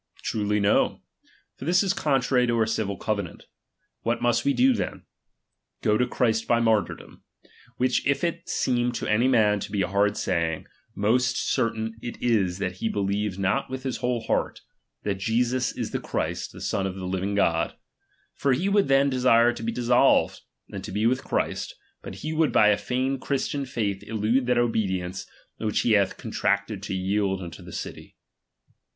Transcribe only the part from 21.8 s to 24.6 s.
but he would by a feigned Christian faith elude that